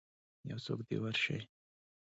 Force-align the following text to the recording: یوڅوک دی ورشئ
یوڅوک 0.49 0.79
دی 0.87 0.95
ورشئ 1.01 1.39